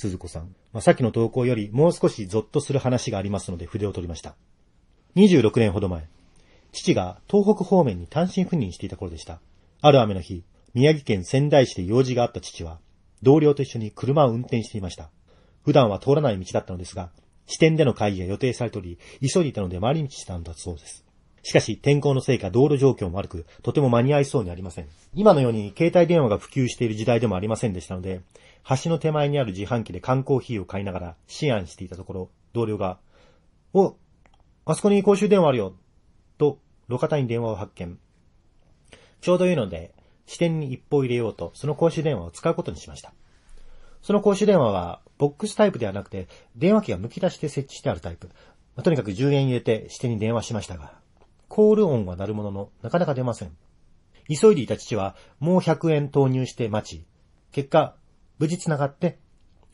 [0.00, 0.54] 鈴子さん。
[0.72, 4.34] まあ、さっきの投稿よりもう少しゾッとする話がありますので筆を取りました。
[5.16, 6.08] 26年ほど前、
[6.72, 9.40] 父が東北方面に単身赴任していた頃でした。
[9.82, 10.42] ある雨の日、
[10.72, 12.78] 宮城県仙台市で用事があった父は、
[13.22, 15.10] 同僚と一緒に車を運転していました。
[15.64, 17.10] 普段は通らない道だったのですが、
[17.46, 21.04] 支店での会議が予定されており、急いでいたので回り道したんだそうです。
[21.42, 24.88] しかし、天候のせいか道路状況も悪く、とても間に合いそうにありません。
[25.14, 28.20] 今のように携帯電話が普及している時代でもありませんでしたので、
[28.82, 32.98] 橋の手前にある自販機で缶コーヒーを買いながら思案していたところ、同僚が、
[33.72, 33.96] お、
[34.66, 35.74] あそこに公衆電話あるよ、
[36.36, 36.58] と、
[36.88, 37.98] 路肩に電話を発見。
[39.20, 39.94] ちょうどいいので、
[40.26, 43.12] 支店に一報入れようと、その公衆電話を使うことにしました。
[44.02, 48.28] その公衆電話は、ボックスタイプではなくて、電話機が剥き出して設置してあるタイプ。
[48.76, 50.99] まあ、とにかく10円入れて支店に電話しましたが、
[51.50, 53.50] コール音は鳴るものの、なかなか出ません。
[54.28, 57.04] 急いでいた父は、もう100円投入して待ち、
[57.50, 57.96] 結果、
[58.38, 59.18] 無事繋がって、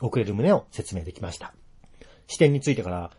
[0.00, 1.52] 遅れる旨を説明できました。
[2.28, 3.10] 支店についてから、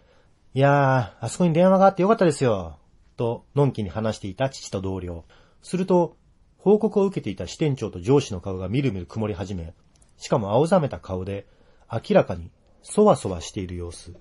[0.56, 2.80] いやー、あそこに電話があってよかったですよ。
[3.16, 5.26] と、のんきに話していた父と同僚。
[5.62, 6.18] すると、
[6.58, 9.76] 報告を受けていた支店長と上司の顔がみるみる曇り始め、
[10.18, 11.46] しかも青ざめた顔で、
[11.92, 12.49] 明らかに、
[12.82, 14.16] そわそわしている様子。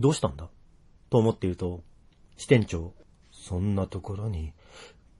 [0.00, 0.48] どうしたんだ？
[1.10, 1.82] と思っていると、
[2.38, 2.94] 支店長、
[3.42, 4.52] そんなところに、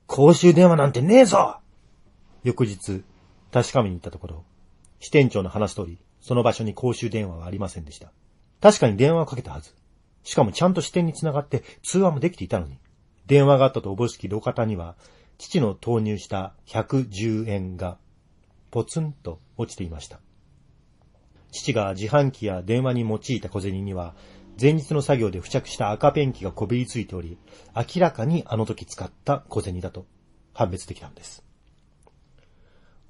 [0.07, 1.59] 公衆電話なんてねえぞ
[2.45, 3.03] 翌日、
[3.51, 4.45] 確かめに行ったところ、
[5.01, 8.13] 支店長の話す通り、その場所に公衆電話はありませんでした。
[8.61, 9.75] 確かに電話をかけたはず。
[10.23, 12.79] しかもちゃんと支店につながって通話もできていたのに。
[13.27, 14.95] 電話があったとおぼしき路肩には、
[15.39, 17.99] 父の投入した110円が、
[18.71, 20.21] ポツンと落ちていました。
[21.51, 24.15] 父が自販機や電話に用いた小銭には、
[24.61, 27.39] 前日の作業で付着した赤ペンキがこびりついており、
[27.75, 30.07] 明らかにあの時使った小銭だと
[30.55, 31.45] 判別できたのです。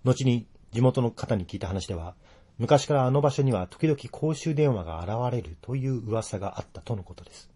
[0.04, 2.14] 後に地元の方に聞いた話では、
[2.58, 7.51] 昔からあの場所には時々公衆電話が現れるという噂があったとのことです。